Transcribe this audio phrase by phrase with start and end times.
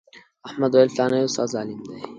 [0.47, 1.97] احمد ویل فلانی استاد ظالم دی.